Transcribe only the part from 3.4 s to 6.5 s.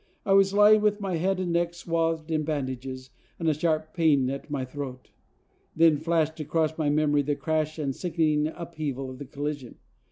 a sharp pain at my throat. Then flashed